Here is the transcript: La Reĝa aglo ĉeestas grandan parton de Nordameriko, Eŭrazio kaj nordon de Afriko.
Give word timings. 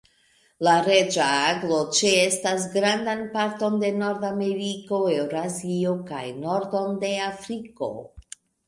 La 0.67 0.71
Reĝa 0.85 1.27
aglo 1.49 1.81
ĉeestas 1.99 2.65
grandan 2.77 3.23
parton 3.37 3.79
de 3.85 3.93
Nordameriko, 4.01 5.03
Eŭrazio 5.21 5.97
kaj 6.11 6.27
nordon 6.43 7.03
de 7.07 7.17
Afriko. 7.33 7.95